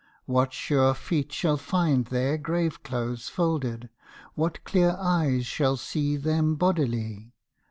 [0.25, 3.87] what sure feet Shall find their grave clothes folded?
[4.33, 7.33] what clear eyes Shall see them bodily?